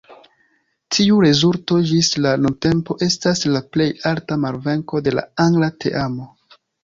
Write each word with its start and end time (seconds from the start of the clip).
Tiu 0.95 1.17
rezulto 1.25 1.75
ĝis 1.89 2.09
la 2.27 2.31
nuntempo 2.45 2.97
estas 3.07 3.43
la 3.57 3.63
plej 3.75 3.89
alta 4.15 4.39
malvenko 4.47 5.03
de 5.09 5.17
la 5.19 5.27
angla 5.47 5.73
teamo. 5.85 6.29